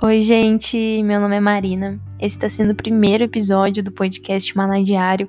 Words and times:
Oi, 0.00 0.22
gente, 0.22 1.02
meu 1.02 1.20
nome 1.20 1.34
é 1.34 1.40
Marina. 1.40 2.00
Esse 2.20 2.36
está 2.36 2.48
sendo 2.48 2.70
o 2.70 2.76
primeiro 2.76 3.24
episódio 3.24 3.82
do 3.82 3.90
podcast 3.90 4.56
Maná 4.56 4.80
Diário. 4.80 5.28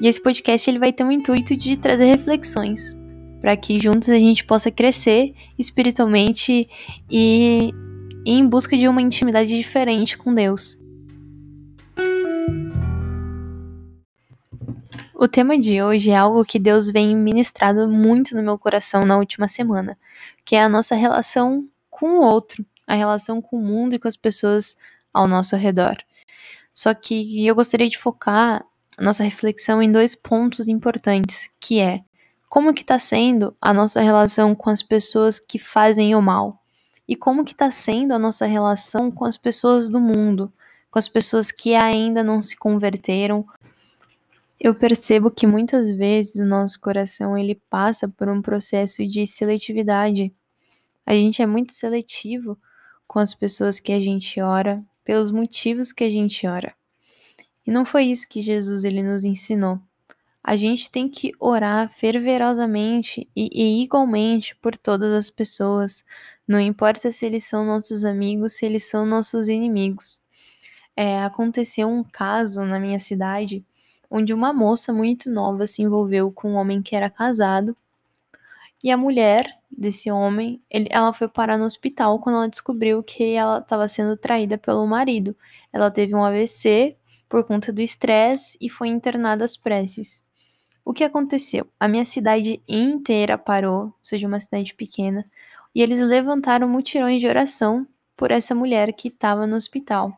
E 0.00 0.08
esse 0.08 0.20
podcast 0.20 0.68
ele 0.68 0.80
vai 0.80 0.92
ter 0.92 1.04
o 1.04 1.12
intuito 1.12 1.54
de 1.54 1.76
trazer 1.76 2.06
reflexões 2.06 2.98
para 3.40 3.56
que 3.56 3.78
juntos 3.78 4.08
a 4.08 4.18
gente 4.18 4.44
possa 4.44 4.68
crescer 4.68 5.32
espiritualmente 5.56 6.68
e, 7.08 7.72
e 8.26 8.32
em 8.32 8.44
busca 8.48 8.76
de 8.76 8.88
uma 8.88 9.00
intimidade 9.00 9.56
diferente 9.56 10.18
com 10.18 10.34
Deus. 10.34 10.82
O 15.14 15.28
tema 15.28 15.56
de 15.56 15.80
hoje 15.80 16.10
é 16.10 16.16
algo 16.16 16.44
que 16.44 16.58
Deus 16.58 16.90
vem 16.90 17.14
ministrado 17.16 17.86
muito 17.86 18.34
no 18.34 18.42
meu 18.42 18.58
coração 18.58 19.06
na 19.06 19.16
última 19.16 19.46
semana, 19.46 19.96
que 20.44 20.56
é 20.56 20.62
a 20.64 20.68
nossa 20.68 20.96
relação 20.96 21.64
com 21.88 22.18
o 22.18 22.24
outro 22.24 22.66
a 22.86 22.94
relação 22.94 23.40
com 23.40 23.56
o 23.56 23.64
mundo 23.64 23.94
e 23.94 23.98
com 23.98 24.08
as 24.08 24.16
pessoas 24.16 24.76
ao 25.12 25.26
nosso 25.26 25.56
redor. 25.56 25.96
Só 26.72 26.94
que 26.94 27.46
eu 27.46 27.54
gostaria 27.54 27.88
de 27.88 27.98
focar 27.98 28.64
a 28.96 29.02
nossa 29.02 29.22
reflexão 29.22 29.82
em 29.82 29.90
dois 29.90 30.14
pontos 30.14 30.68
importantes, 30.68 31.50
que 31.60 31.80
é 31.80 32.00
como 32.48 32.74
que 32.74 32.82
está 32.82 32.98
sendo 32.98 33.56
a 33.60 33.72
nossa 33.72 34.00
relação 34.00 34.54
com 34.54 34.70
as 34.70 34.82
pessoas 34.82 35.38
que 35.38 35.58
fazem 35.58 36.14
o 36.14 36.20
mal 36.20 36.60
e 37.06 37.14
como 37.14 37.44
que 37.44 37.52
está 37.52 37.70
sendo 37.70 38.12
a 38.12 38.18
nossa 38.18 38.46
relação 38.46 39.10
com 39.10 39.24
as 39.24 39.36
pessoas 39.36 39.88
do 39.88 40.00
mundo, 40.00 40.52
com 40.90 40.98
as 40.98 41.08
pessoas 41.08 41.50
que 41.52 41.74
ainda 41.74 42.22
não 42.22 42.42
se 42.42 42.56
converteram. 42.56 43.46
Eu 44.58 44.74
percebo 44.74 45.30
que 45.30 45.46
muitas 45.46 45.90
vezes 45.90 46.36
o 46.36 46.44
nosso 46.44 46.80
coração 46.80 47.36
ele 47.36 47.60
passa 47.70 48.08
por 48.08 48.28
um 48.28 48.42
processo 48.42 49.06
de 49.06 49.26
seletividade. 49.26 50.34
A 51.06 51.12
gente 51.12 51.40
é 51.40 51.46
muito 51.46 51.72
seletivo 51.72 52.58
com 53.10 53.18
as 53.18 53.34
pessoas 53.34 53.80
que 53.80 53.90
a 53.90 53.98
gente 53.98 54.40
ora, 54.40 54.80
pelos 55.04 55.32
motivos 55.32 55.90
que 55.92 56.04
a 56.04 56.08
gente 56.08 56.46
ora. 56.46 56.72
E 57.66 57.70
não 57.72 57.84
foi 57.84 58.04
isso 58.04 58.28
que 58.28 58.40
Jesus 58.40 58.84
ele 58.84 59.02
nos 59.02 59.24
ensinou. 59.24 59.80
A 60.44 60.54
gente 60.54 60.88
tem 60.88 61.08
que 61.08 61.32
orar 61.40 61.90
fervorosamente 61.92 63.28
e, 63.34 63.50
e 63.52 63.82
igualmente 63.82 64.54
por 64.54 64.76
todas 64.76 65.12
as 65.12 65.28
pessoas, 65.28 66.04
não 66.46 66.60
importa 66.60 67.10
se 67.10 67.26
eles 67.26 67.42
são 67.42 67.66
nossos 67.66 68.04
amigos, 68.04 68.52
se 68.52 68.64
eles 68.64 68.84
são 68.84 69.04
nossos 69.04 69.48
inimigos. 69.48 70.22
É, 70.96 71.20
aconteceu 71.20 71.88
um 71.88 72.04
caso 72.04 72.64
na 72.64 72.78
minha 72.78 73.00
cidade 73.00 73.66
onde 74.08 74.32
uma 74.32 74.52
moça 74.52 74.92
muito 74.92 75.28
nova 75.28 75.66
se 75.66 75.82
envolveu 75.82 76.30
com 76.30 76.52
um 76.52 76.54
homem 76.54 76.80
que 76.80 76.94
era 76.94 77.10
casado 77.10 77.76
e 78.84 78.88
a 78.88 78.96
mulher 78.96 79.59
desse 79.70 80.10
homem, 80.10 80.60
ele, 80.70 80.88
ela 80.90 81.12
foi 81.12 81.28
parar 81.28 81.56
no 81.56 81.64
hospital 81.64 82.18
quando 82.18 82.36
ela 82.36 82.48
descobriu 82.48 83.02
que 83.02 83.32
ela 83.32 83.58
estava 83.58 83.86
sendo 83.88 84.16
traída 84.16 84.58
pelo 84.58 84.86
marido. 84.86 85.36
Ela 85.72 85.90
teve 85.90 86.14
um 86.14 86.24
AVC 86.24 86.96
por 87.28 87.44
conta 87.44 87.72
do 87.72 87.80
estresse 87.80 88.58
e 88.60 88.68
foi 88.68 88.88
internada 88.88 89.44
às 89.44 89.56
pressas. 89.56 90.24
O 90.84 90.92
que 90.92 91.04
aconteceu? 91.04 91.66
A 91.78 91.86
minha 91.86 92.04
cidade 92.04 92.60
inteira 92.66 93.38
parou, 93.38 93.84
ou 93.84 93.94
seja, 94.02 94.26
uma 94.26 94.40
cidade 94.40 94.74
pequena, 94.74 95.24
e 95.74 95.82
eles 95.82 96.00
levantaram 96.00 96.68
mutirões 96.68 97.20
de 97.20 97.28
oração 97.28 97.86
por 98.16 98.30
essa 98.30 98.54
mulher 98.54 98.92
que 98.92 99.08
estava 99.08 99.46
no 99.46 99.56
hospital. 99.56 100.12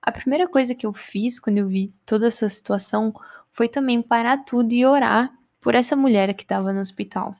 A 0.00 0.10
primeira 0.10 0.48
coisa 0.48 0.74
que 0.74 0.86
eu 0.86 0.92
fiz 0.92 1.38
quando 1.38 1.58
eu 1.58 1.68
vi 1.68 1.94
toda 2.04 2.26
essa 2.26 2.48
situação 2.48 3.14
foi 3.52 3.68
também 3.68 4.00
parar 4.02 4.38
tudo 4.38 4.72
e 4.72 4.84
orar 4.84 5.32
por 5.60 5.74
essa 5.74 5.94
mulher 5.94 6.34
que 6.34 6.42
estava 6.42 6.72
no 6.72 6.80
hospital. 6.80 7.36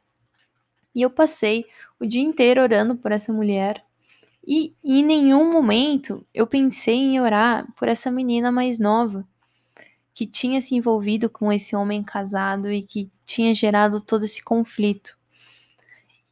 E 0.95 1.03
eu 1.03 1.11
passei 1.11 1.67
o 1.99 2.07
dia 2.07 2.23
inteiro 2.23 2.61
orando 2.61 2.97
por 2.97 3.13
essa 3.13 3.33
mulher. 3.33 3.85
E 4.47 4.75
em 4.85 5.05
nenhum 5.05 5.53
momento 5.53 6.27
eu 6.35 6.47
pensei 6.47 6.97
em 6.97 7.21
orar 7.21 7.67
por 7.77 7.89
essa 7.89 8.11
menina 8.11 8.51
mais 8.51 8.79
nova, 8.79 9.27
que 10.13 10.27
tinha 10.27 10.61
se 10.61 10.75
envolvido 10.75 11.31
com 11.31 11.53
esse 11.53 11.75
homem 11.77 12.03
casado 12.03 12.71
e 12.71 12.83
que 12.83 13.11
tinha 13.25 13.55
gerado 13.55 14.01
todo 14.01 14.25
esse 14.25 14.43
conflito. 14.43 15.17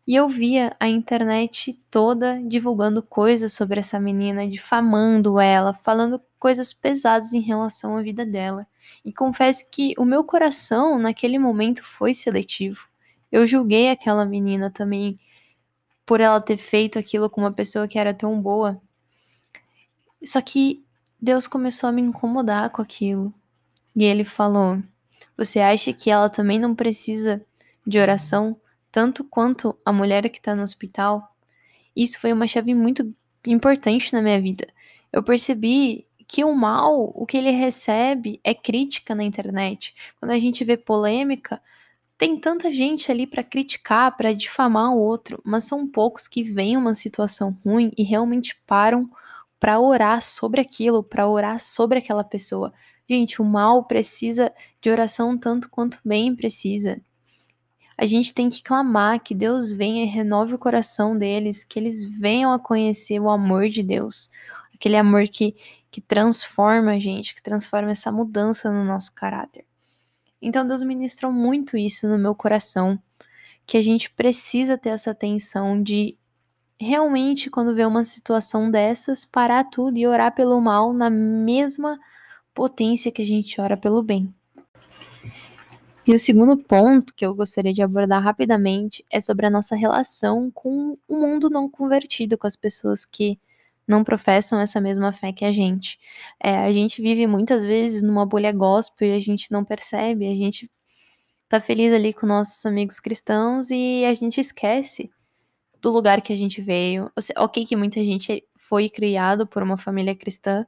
E 0.07 0.17
eu 0.17 0.29
via 0.29 0.77
a 0.81 0.89
internet 0.89 1.81
toda 1.89 2.43
divulgando 2.43 3.01
coisas 3.01 3.53
sobre 3.53 3.79
essa 3.79 4.01
menina, 4.01 4.49
difamando 4.49 5.39
ela, 5.39 5.73
falando 5.73 6.21
coisas 6.37 6.73
pesadas 6.73 7.33
em 7.33 7.41
relação 7.41 7.97
à 7.97 8.03
vida 8.03 8.27
dela. 8.27 8.67
E 9.05 9.13
confesso 9.13 9.71
que 9.71 9.95
o 9.97 10.05
meu 10.05 10.25
coração 10.25 10.99
naquele 10.99 11.39
momento 11.39 11.85
foi 11.85 12.13
seletivo. 12.13 12.90
Eu 13.31 13.47
julguei 13.47 13.91
aquela 13.91 14.25
menina 14.25 14.71
também 14.71 15.19
por 16.05 16.21
ela 16.21 16.41
ter 16.41 16.57
feito 16.57 16.99
aquilo 16.99 17.31
com 17.31 17.41
uma 17.41 17.53
pessoa 17.53 17.87
que 17.87 17.99
era 17.99 18.13
tão 18.13 18.41
boa. 18.41 18.81
Só 20.25 20.41
que 20.41 20.85
Deus 21.21 21.47
começou 21.47 21.89
a 21.89 21.93
me 21.93 22.03
incomodar 22.03 22.71
com 22.71 22.83
aquilo. 22.83 23.33
E 23.95 24.05
ele 24.05 24.25
falou: 24.25 24.83
Você 25.37 25.61
acha 25.61 25.93
que 25.93 26.11
ela 26.11 26.29
também 26.29 26.59
não 26.59 26.75
precisa 26.75 27.45
de 27.87 27.99
oração, 27.99 28.57
tanto 28.91 29.23
quanto 29.25 29.77
a 29.85 29.93
mulher 29.93 30.29
que 30.29 30.39
está 30.39 30.55
no 30.55 30.63
hospital? 30.63 31.35
Isso 31.95 32.19
foi 32.21 32.33
uma 32.33 32.47
chave 32.47 32.75
muito 32.75 33.15
importante 33.47 34.13
na 34.13 34.23
minha 34.23 34.41
vida. 34.41 34.67
Eu 35.13 35.23
percebi 35.23 36.07
que 36.27 36.45
o 36.45 36.55
mal, 36.55 37.13
o 37.15 37.27
que 37.27 37.37
ele 37.37 37.51
recebe 37.51 38.41
é 38.45 38.55
crítica 38.55 39.15
na 39.15 39.25
internet. 39.25 39.95
Quando 40.19 40.31
a 40.31 40.39
gente 40.39 40.65
vê 40.65 40.77
polêmica, 40.77 41.61
tem 42.21 42.39
tanta 42.39 42.71
gente 42.71 43.11
ali 43.11 43.27
para 43.27 43.43
criticar, 43.43 44.15
para 44.15 44.35
difamar 44.35 44.93
o 44.93 44.99
outro, 44.99 45.41
mas 45.43 45.65
são 45.65 45.89
poucos 45.89 46.29
que 46.29 46.43
veem 46.43 46.77
uma 46.77 46.93
situação 46.93 47.57
ruim 47.65 47.91
e 47.97 48.03
realmente 48.03 48.61
param 48.67 49.09
para 49.59 49.81
orar 49.81 50.21
sobre 50.21 50.61
aquilo, 50.61 51.03
para 51.03 51.27
orar 51.27 51.59
sobre 51.59 51.99
aquela 51.99 52.23
pessoa. 52.23 52.75
Gente, 53.09 53.41
o 53.41 53.45
mal 53.45 53.85
precisa 53.87 54.53
de 54.83 54.91
oração 54.91 55.39
tanto 55.39 55.71
quanto 55.71 55.99
bem 56.05 56.37
precisa. 56.37 57.01
A 57.97 58.05
gente 58.05 58.35
tem 58.35 58.51
que 58.51 58.63
clamar 58.63 59.21
que 59.21 59.35
Deus 59.35 59.73
venha 59.73 60.05
e 60.05 60.07
renove 60.07 60.53
o 60.53 60.59
coração 60.59 61.17
deles, 61.17 61.65
que 61.65 61.79
eles 61.79 62.05
venham 62.05 62.53
a 62.53 62.59
conhecer 62.59 63.19
o 63.19 63.31
amor 63.31 63.71
de 63.71 63.83
Deus, 63.83 64.29
aquele 64.75 64.99
amor 64.99 65.27
que, 65.27 65.57
que 65.91 66.03
transforma 66.03 66.93
a 66.93 66.99
gente, 66.99 67.35
que 67.35 67.43
transforma 67.43 67.93
essa 67.93 68.13
mudança 68.13 68.71
no 68.71 68.85
nosso 68.85 69.15
caráter. 69.15 69.70
Então 70.41 70.67
Deus 70.67 70.83
ministrou 70.83 71.33
muito 71.33 71.77
isso 71.77 72.09
no 72.09 72.19
meu 72.19 72.35
coração, 72.35 72.99
que 73.67 73.77
a 73.77 73.83
gente 73.83 74.11
precisa 74.11 74.79
ter 74.79 74.91
essa 74.91 75.11
atenção 75.11 75.83
de 75.83 76.17
realmente 76.81 77.51
quando 77.51 77.75
vê 77.75 77.85
uma 77.85 78.05
situação 78.05 78.71
dessas, 78.71 79.25
parar 79.25 79.65
tudo 79.65 79.99
e 79.99 80.07
orar 80.07 80.35
pelo 80.35 80.61
mal 80.61 80.93
na 80.93 81.11
mesma 81.11 81.99
potência 82.55 83.13
que 83.13 83.21
a 83.21 83.25
gente 83.25 83.61
ora 83.61 83.77
pelo 83.77 84.03
bem. 84.03 84.35
E 86.07 86.15
o 86.15 86.19
segundo 86.19 86.57
ponto 86.57 87.15
que 87.15 87.25
eu 87.25 87.35
gostaria 87.35 87.73
de 87.73 87.83
abordar 87.83 88.23
rapidamente 88.23 89.05
é 89.11 89.21
sobre 89.21 89.47
a 89.47 89.51
nossa 89.51 89.77
relação 89.77 90.51
com 90.51 90.99
o 91.07 91.15
mundo 91.15 91.51
não 91.51 91.69
convertido, 91.69 92.39
com 92.39 92.47
as 92.47 92.57
pessoas 92.57 93.05
que 93.05 93.39
não 93.91 94.05
professam 94.05 94.61
essa 94.61 94.81
mesma 94.81 95.13
fé 95.13 95.33
que 95.33 95.45
a 95.45 95.51
gente. 95.51 95.99
É, 96.43 96.59
a 96.59 96.73
gente 96.73 97.03
vive 97.03 97.27
muitas 97.27 97.63
vezes 97.63 98.03
numa 98.03 98.25
bolha 98.25 98.53
gospel 98.53 99.09
e 99.09 99.13
a 99.13 99.19
gente 99.19 99.51
não 99.51 99.65
percebe, 99.65 100.29
a 100.29 100.35
gente 100.35 100.71
tá 101.49 101.61
feliz 101.61 101.93
ali 101.93 102.15
com 102.15 102.25
nossos 102.25 102.65
amigos 102.65 103.01
cristãos 103.01 103.71
e 103.71 104.05
a 104.05 104.15
gente 104.15 104.41
esquece 104.41 105.11
do 105.83 105.91
lugar 105.91 106.23
que 106.23 106.33
a 106.33 106.37
gente 106.37 106.63
veio. 106.63 107.11
Ok 107.37 107.67
que 107.67 107.75
muita 107.75 108.05
gente 108.05 108.45
foi 108.57 108.89
criado 108.89 109.45
por 109.47 109.61
uma 109.63 109.77
família 109.77 110.15
cristã, 110.15 110.65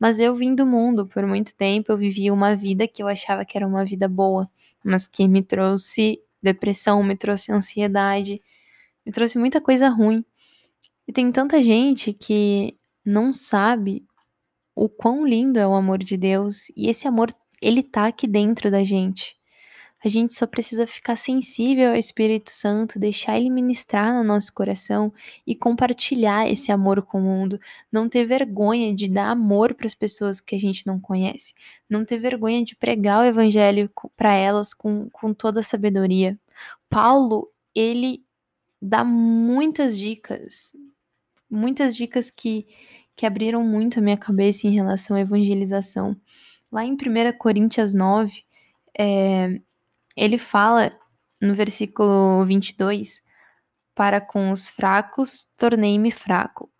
mas 0.00 0.18
eu 0.18 0.34
vim 0.34 0.54
do 0.54 0.64
mundo 0.64 1.06
por 1.06 1.26
muito 1.26 1.54
tempo, 1.54 1.92
eu 1.92 1.98
vivi 1.98 2.30
uma 2.30 2.56
vida 2.56 2.88
que 2.88 3.02
eu 3.02 3.06
achava 3.06 3.44
que 3.44 3.58
era 3.58 3.66
uma 3.66 3.84
vida 3.84 4.08
boa, 4.08 4.50
mas 4.82 5.06
que 5.06 5.28
me 5.28 5.42
trouxe 5.42 6.20
depressão, 6.42 7.02
me 7.04 7.16
trouxe 7.16 7.52
ansiedade, 7.52 8.40
me 9.04 9.12
trouxe 9.12 9.38
muita 9.38 9.60
coisa 9.60 9.90
ruim. 9.90 10.24
E 11.06 11.12
tem 11.12 11.30
tanta 11.32 11.62
gente 11.62 12.12
que 12.12 12.76
não 13.04 13.32
sabe 13.32 14.06
o 14.74 14.88
quão 14.88 15.26
lindo 15.26 15.58
é 15.58 15.66
o 15.66 15.74
amor 15.74 15.98
de 15.98 16.16
Deus 16.16 16.68
e 16.76 16.88
esse 16.88 17.06
amor 17.06 17.34
ele 17.60 17.82
tá 17.82 18.06
aqui 18.06 18.26
dentro 18.26 18.70
da 18.70 18.82
gente. 18.82 19.36
A 20.04 20.08
gente 20.08 20.34
só 20.34 20.48
precisa 20.48 20.84
ficar 20.84 21.14
sensível 21.14 21.90
ao 21.90 21.96
Espírito 21.96 22.50
Santo, 22.50 22.98
deixar 22.98 23.38
ele 23.38 23.48
ministrar 23.48 24.12
no 24.12 24.24
nosso 24.24 24.52
coração 24.52 25.12
e 25.46 25.54
compartilhar 25.54 26.50
esse 26.50 26.72
amor 26.72 27.02
com 27.02 27.20
o 27.20 27.22
mundo. 27.22 27.60
Não 27.90 28.08
ter 28.08 28.24
vergonha 28.24 28.92
de 28.92 29.08
dar 29.08 29.30
amor 29.30 29.74
para 29.74 29.86
as 29.86 29.94
pessoas 29.94 30.40
que 30.40 30.56
a 30.56 30.58
gente 30.58 30.84
não 30.88 30.98
conhece. 30.98 31.54
Não 31.88 32.04
ter 32.04 32.18
vergonha 32.18 32.64
de 32.64 32.74
pregar 32.74 33.20
o 33.20 33.24
evangelho 33.24 33.88
para 34.16 34.34
elas 34.34 34.74
com, 34.74 35.08
com 35.10 35.32
toda 35.32 35.60
a 35.60 35.62
sabedoria. 35.62 36.36
Paulo, 36.90 37.48
ele 37.72 38.24
dá 38.80 39.04
muitas 39.04 39.96
dicas 39.96 40.72
muitas 41.52 41.94
dicas 41.94 42.30
que, 42.30 42.66
que 43.14 43.26
abriram 43.26 43.62
muito 43.62 43.98
a 43.98 44.02
minha 44.02 44.16
cabeça 44.16 44.66
em 44.66 44.70
relação 44.70 45.16
à 45.16 45.20
evangelização. 45.20 46.16
Lá 46.72 46.84
em 46.84 46.94
1 46.94 46.96
Coríntios 47.38 47.92
9, 47.92 48.42
é, 48.98 49.60
ele 50.16 50.38
fala 50.38 50.90
no 51.40 51.54
versículo 51.54 52.44
22: 52.46 53.22
Para 53.94 54.20
com 54.20 54.50
os 54.50 54.70
fracos 54.70 55.44
tornei-me 55.58 56.10
fraco, 56.10 56.70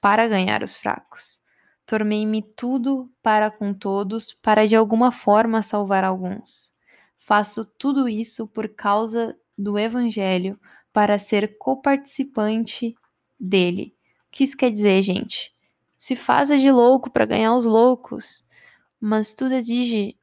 para 0.00 0.26
ganhar 0.26 0.62
os 0.62 0.74
fracos. 0.74 1.40
Tornei-me 1.84 2.42
tudo 2.42 3.12
para 3.22 3.50
com 3.50 3.74
todos, 3.74 4.32
para 4.32 4.66
de 4.66 4.74
alguma 4.74 5.12
forma 5.12 5.60
salvar 5.60 6.04
alguns. 6.04 6.72
Faço 7.18 7.66
tudo 7.78 8.08
isso 8.08 8.48
por 8.48 8.68
causa 8.68 9.36
do 9.58 9.78
Evangelho, 9.78 10.58
para 10.92 11.18
ser 11.18 11.58
coparticipante 11.58 12.94
dele. 13.38 13.94
O 14.32 14.34
que 14.34 14.44
isso 14.44 14.56
quer 14.56 14.70
dizer, 14.70 15.02
gente? 15.02 15.52
Se 15.94 16.16
faça 16.16 16.56
de 16.56 16.70
louco 16.70 17.10
para 17.10 17.26
ganhar 17.26 17.54
os 17.54 17.66
loucos, 17.66 18.48
mas 18.98 19.34
tudo 19.34 19.52
exige 19.52 20.16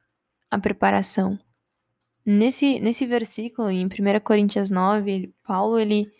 a 0.50 0.58
preparação. 0.58 1.38
Nesse, 2.26 2.80
nesse 2.80 3.06
versículo, 3.06 3.70
em 3.70 3.86
1 3.86 3.88
Coríntios 4.24 4.68
9, 4.68 5.32
Paulo 5.44 5.78
ele 5.78 6.10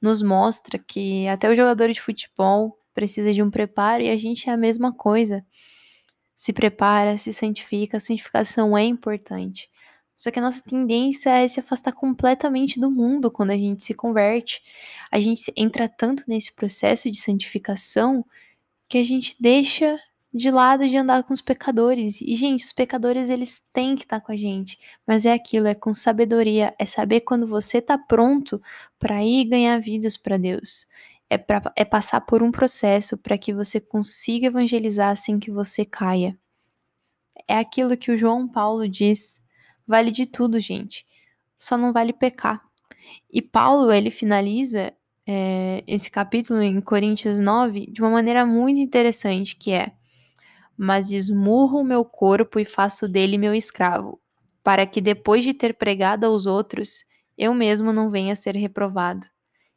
nos 0.00 0.22
mostra 0.22 0.78
que 0.78 1.26
até 1.26 1.50
o 1.50 1.54
jogador 1.56 1.90
de 1.90 2.00
futebol 2.00 2.78
precisa 2.94 3.32
de 3.32 3.42
um 3.42 3.50
preparo 3.50 4.04
e 4.04 4.10
a 4.10 4.16
gente 4.16 4.48
é 4.48 4.52
a 4.52 4.56
mesma 4.56 4.92
coisa. 4.92 5.44
Se 6.36 6.52
prepara, 6.52 7.16
se 7.16 7.32
santifica, 7.32 7.96
a 7.96 8.00
santificação 8.00 8.78
é 8.78 8.84
importante. 8.84 9.68
Só 10.14 10.30
que 10.30 10.38
a 10.38 10.42
nossa 10.42 10.62
tendência 10.62 11.30
é 11.30 11.48
se 11.48 11.60
afastar 11.60 11.92
completamente 11.92 12.78
do 12.78 12.90
mundo 12.90 13.30
quando 13.30 13.50
a 13.50 13.56
gente 13.56 13.82
se 13.82 13.94
converte. 13.94 14.62
A 15.10 15.18
gente 15.18 15.52
entra 15.56 15.88
tanto 15.88 16.24
nesse 16.28 16.52
processo 16.52 17.10
de 17.10 17.18
santificação 17.18 18.24
que 18.88 18.98
a 18.98 19.02
gente 19.02 19.36
deixa 19.40 19.98
de 20.32 20.50
lado 20.50 20.86
de 20.86 20.96
andar 20.96 21.24
com 21.24 21.32
os 21.32 21.40
pecadores. 21.40 22.20
E, 22.20 22.34
gente, 22.34 22.64
os 22.64 22.72
pecadores, 22.72 23.30
eles 23.30 23.60
têm 23.72 23.96
que 23.96 24.02
estar 24.02 24.20
com 24.20 24.32
a 24.32 24.36
gente. 24.36 24.78
Mas 25.06 25.26
é 25.26 25.32
aquilo, 25.32 25.66
é 25.66 25.74
com 25.74 25.92
sabedoria, 25.92 26.74
é 26.78 26.86
saber 26.86 27.20
quando 27.20 27.46
você 27.46 27.80
tá 27.80 27.98
pronto 27.98 28.60
para 28.98 29.24
ir 29.24 29.44
ganhar 29.44 29.78
vidas 29.80 30.16
para 30.16 30.36
Deus. 30.36 30.86
É, 31.28 31.38
pra, 31.38 31.62
é 31.76 31.84
passar 31.84 32.20
por 32.22 32.42
um 32.42 32.50
processo 32.50 33.16
para 33.16 33.38
que 33.38 33.52
você 33.52 33.80
consiga 33.80 34.48
evangelizar 34.48 35.16
sem 35.16 35.38
que 35.38 35.50
você 35.50 35.84
caia. 35.84 36.36
É 37.48 37.58
aquilo 37.58 37.96
que 37.96 38.10
o 38.10 38.16
João 38.16 38.48
Paulo 38.48 38.88
diz. 38.88 39.40
Vale 39.90 40.12
de 40.12 40.24
tudo, 40.24 40.60
gente. 40.60 41.04
Só 41.58 41.76
não 41.76 41.92
vale 41.92 42.12
pecar. 42.12 42.64
E 43.28 43.42
Paulo, 43.42 43.90
ele 43.90 44.08
finaliza 44.08 44.92
é, 45.26 45.82
esse 45.84 46.08
capítulo 46.08 46.62
em 46.62 46.80
Coríntios 46.80 47.40
9 47.40 47.86
de 47.90 48.00
uma 48.00 48.08
maneira 48.08 48.46
muito 48.46 48.78
interessante, 48.78 49.56
que 49.56 49.72
é 49.72 49.90
mas 50.78 51.10
esmurro 51.10 51.80
o 51.80 51.84
meu 51.84 52.04
corpo 52.04 52.60
e 52.60 52.64
faço 52.64 53.08
dele 53.08 53.36
meu 53.36 53.52
escravo, 53.52 54.20
para 54.62 54.86
que 54.86 55.00
depois 55.00 55.42
de 55.42 55.52
ter 55.52 55.74
pregado 55.74 56.24
aos 56.24 56.46
outros, 56.46 57.04
eu 57.36 57.52
mesmo 57.52 57.92
não 57.92 58.08
venha 58.10 58.32
a 58.32 58.36
ser 58.36 58.54
reprovado. 58.54 59.26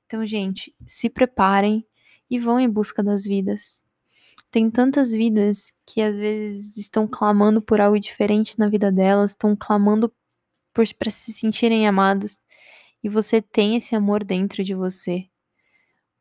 Então, 0.06 0.24
gente, 0.28 0.76
se 0.86 1.10
preparem 1.10 1.84
e 2.30 2.38
vão 2.38 2.60
em 2.60 2.70
busca 2.70 3.02
das 3.04 3.24
vidas. 3.24 3.84
Tem 4.54 4.70
tantas 4.70 5.12
vidas 5.12 5.74
que 5.84 6.00
às 6.00 6.16
vezes 6.16 6.78
estão 6.78 7.08
clamando 7.08 7.60
por 7.60 7.82
algo 7.82 8.00
diferente 8.00 8.60
na 8.60 8.70
vida 8.70 8.92
delas, 8.92 9.32
estão 9.32 9.56
clamando 9.56 10.14
para 10.72 11.10
se 11.10 11.34
sentirem 11.34 11.88
amadas, 11.88 12.38
e 13.04 13.10
você 13.10 13.42
tem 13.42 13.76
esse 13.76 13.96
amor 13.96 14.24
dentro 14.24 14.64
de 14.64 14.76
você. 14.76 15.28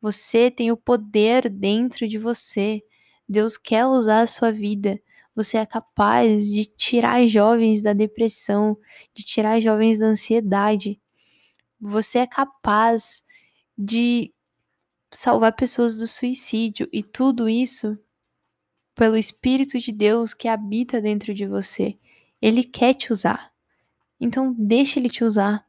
Você 0.01 0.49
tem 0.49 0.71
o 0.71 0.77
poder 0.77 1.47
dentro 1.47 2.07
de 2.07 2.17
você 2.17 2.81
Deus 3.29 3.55
quer 3.55 3.85
usar 3.85 4.21
a 4.21 4.27
sua 4.27 4.51
vida. 4.51 4.99
Você 5.35 5.57
é 5.57 5.65
capaz 5.65 6.47
de 6.47 6.65
tirar 6.65 7.25
jovens 7.27 7.83
da 7.83 7.93
depressão, 7.93 8.77
de 9.13 9.23
tirar 9.23 9.59
jovens 9.59 9.99
da 9.99 10.07
ansiedade. 10.07 10.99
Você 11.79 12.19
é 12.19 12.27
capaz 12.27 13.23
de 13.77 14.33
salvar 15.11 15.55
pessoas 15.55 15.95
do 15.97 16.07
suicídio 16.07 16.89
e 16.91 17.03
tudo 17.03 17.47
isso 17.47 17.97
pelo 18.95 19.17
Espírito 19.17 19.77
de 19.77 19.91
Deus 19.91 20.33
que 20.33 20.47
habita 20.47 21.01
dentro 21.01 21.33
de 21.33 21.45
você. 21.45 21.97
Ele 22.41 22.63
quer 22.63 22.93
te 22.93 23.11
usar. 23.11 23.51
Então, 24.19 24.53
deixe 24.57 24.99
ele 24.99 25.09
te 25.09 25.23
usar. 25.23 25.65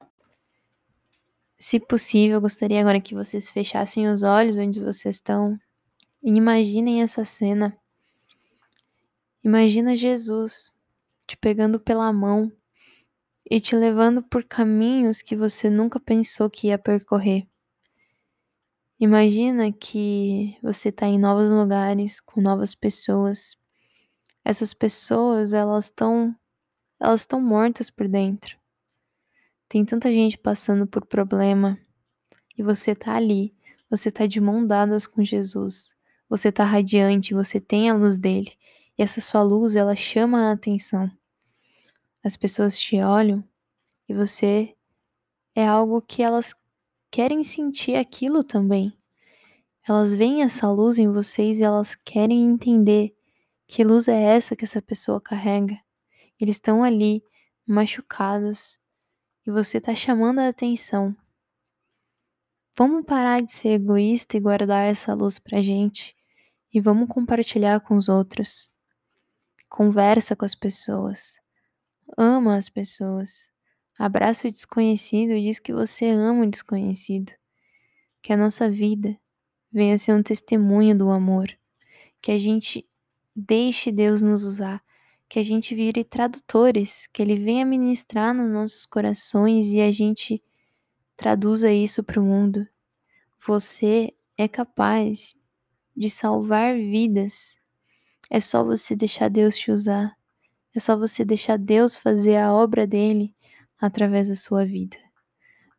Se 1.59 1.81
possível, 1.81 2.37
eu 2.37 2.41
gostaria 2.41 2.81
agora 2.81 3.00
que 3.00 3.15
vocês 3.15 3.50
fechassem 3.50 4.09
os 4.09 4.23
olhos 4.23 4.56
onde 4.56 4.81
vocês 4.81 5.17
estão. 5.17 5.59
E 6.23 6.31
imaginem 6.31 7.03
essa 7.03 7.25
cena. 7.25 7.76
Imagina 9.43 9.97
Jesus 9.97 10.73
te 11.26 11.37
pegando 11.37 11.81
pela 11.81 12.12
mão 12.12 12.53
e 13.49 13.61
te 13.61 13.76
levando 13.76 14.23
por 14.23 14.44
caminhos 14.44 15.23
que 15.23 15.37
você 15.37 15.69
nunca 15.69 16.00
pensou 16.00 16.50
que 16.50 16.69
ia 16.69 16.79
percorrer. 16.79 17.47
Imagina 18.99 19.73
que 19.73 20.56
você 20.62 20.88
está 20.88 21.06
em 21.06 21.19
novos 21.19 21.50
lugares, 21.50 22.20
com 22.20 22.41
novas 22.41 22.75
pessoas. 22.75 23.56
Essas 24.44 24.73
pessoas, 24.73 25.52
elas 25.52 25.87
estão 25.87 26.35
elas 27.00 27.23
estão 27.23 27.41
mortas 27.41 27.91
por 27.91 28.08
dentro. 28.08 28.56
Tem 29.69 29.85
tanta 29.85 30.12
gente 30.12 30.38
passando 30.38 30.87
por 30.87 31.05
problema 31.05 31.79
e 32.56 32.62
você 32.62 32.93
está 32.93 33.17
ali, 33.17 33.55
você 33.91 34.08
está 34.08 34.26
de 34.26 34.41
mão 34.41 34.67
dadas 34.67 35.06
com 35.06 35.23
Jesus. 35.25 35.94
Você 36.29 36.50
tá 36.50 36.64
radiante, 36.64 37.35
você 37.35 37.61
tem 37.61 37.90
a 37.90 37.94
luz 37.94 38.19
dele. 38.19 38.52
E 38.97 39.02
essa 39.02 39.20
sua 39.20 39.43
luz, 39.43 39.76
ela 39.76 39.94
chama 39.97 40.49
a 40.49 40.52
atenção. 40.52 41.11
As 42.23 42.37
pessoas 42.37 42.79
te 42.79 43.00
olham 43.02 43.44
e 44.08 44.14
você 44.14 44.75
é 45.55 45.67
algo 45.67 46.00
que 46.00 46.23
elas 46.23 46.55
querem 47.14 47.44
sentir 47.44 47.94
aquilo 47.94 48.43
também. 48.43 48.93
Elas 49.88 50.12
veem 50.12 50.43
essa 50.43 50.69
luz 50.69 50.99
em 50.99 51.08
vocês 51.12 51.61
e 51.61 51.62
elas 51.62 51.94
querem 51.94 52.44
entender 52.44 53.16
que 53.69 53.84
luz 53.84 54.08
é 54.08 54.20
essa 54.20 54.56
que 54.56 54.64
essa 54.64 54.82
pessoa 54.82 55.20
carrega. 55.20 55.78
Eles 56.40 56.56
estão 56.56 56.82
ali 56.82 57.22
machucados 57.64 58.81
e 59.46 59.50
você 59.52 59.78
está 59.78 59.94
chamando 59.94 60.40
a 60.40 60.49
atenção. 60.49 61.16
Vamos 62.76 63.06
parar 63.06 63.40
de 63.40 63.52
ser 63.52 63.75
egoísta 63.81 64.37
e 64.37 64.40
guardar 64.40 64.90
essa 64.90 65.14
luz 65.14 65.38
pra 65.38 65.61
gente 65.61 66.16
e 66.72 66.81
vamos 66.81 67.08
compartilhar 67.08 67.78
com 67.78 67.94
os 67.94 68.08
outros. 68.08 68.69
Conversa 69.69 70.34
com 70.34 70.44
as 70.44 70.56
pessoas. 70.56 71.38
Ama 72.19 72.56
as 72.56 72.69
pessoas. 72.69 73.54
Abraça 73.99 74.49
o 74.49 74.50
desconhecido 74.50 75.33
e 75.33 75.42
diz 75.42 75.61
que 75.61 75.73
você 75.73 76.07
ama 76.11 76.45
o 76.45 76.50
desconhecido. 76.50 77.33
Que 78.21 78.33
a 78.33 78.37
nossa 78.37 78.69
vida 78.69 79.16
venha 79.73 79.97
ser 79.99 80.12
um 80.14 80.23
testemunho 80.23 80.97
do 80.97 81.11
amor. 81.11 81.49
Que 82.21 82.33
a 82.33 82.38
gente 82.38 82.85
deixe 83.35 83.92
Deus 83.92 84.21
nos 84.21 84.42
usar. 84.42 84.83
Que 85.28 85.38
a 85.38 85.42
gente 85.42 85.76
vire 85.76 86.02
tradutores. 86.02 87.07
Que 87.07 87.23
Ele 87.23 87.37
venha 87.37 87.64
ministrar 87.64 88.35
nos 88.35 88.52
nossos 88.52 88.85
corações 88.85 89.71
e 89.73 89.80
a 89.80 89.92
gente 89.92 90.42
traduza 91.16 91.71
isso 91.71 92.02
para 92.02 92.21
o 92.21 92.25
mundo. 92.25 92.66
Você 93.47 94.12
é 94.37 94.49
capaz 94.49 95.37
de 95.97 96.11
salvar 96.11 96.75
vidas. 96.75 97.61
É 98.28 98.40
só 98.40 98.64
você 98.64 98.97
deixar 98.97 99.30
Deus 99.30 99.57
te 99.57 99.71
usar. 99.71 100.16
É 100.75 100.80
só 100.80 100.97
você 100.97 101.25
deixar 101.25 101.57
Deus 101.57 101.95
fazer 101.95 102.38
a 102.38 102.52
obra 102.52 102.85
dele 102.88 103.33
através 103.81 104.28
da 104.28 104.37
sua 104.37 104.64
vida. 104.64 104.97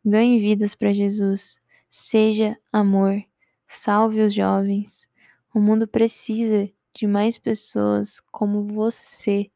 Ganhe 0.04 0.38
vidas 0.40 0.74
para 0.74 0.92
Jesus. 0.92 1.60
Seja 1.88 2.56
amor. 2.72 3.22
Salve 3.66 4.20
os 4.20 4.32
jovens. 4.32 5.08
O 5.54 5.60
mundo 5.60 5.88
precisa 5.88 6.70
de 6.94 7.06
mais 7.06 7.38
pessoas 7.38 8.20
como 8.30 8.64
você 8.64 9.50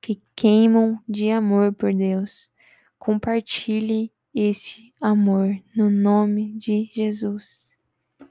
que 0.00 0.20
queimam 0.34 0.98
de 1.08 1.30
amor 1.30 1.72
por 1.72 1.94
Deus. 1.94 2.50
Compartilhe 2.98 4.12
esse 4.34 4.92
amor 5.00 5.56
no 5.74 5.90
nome 5.90 6.52
de 6.56 6.90
Jesus. 6.92 7.75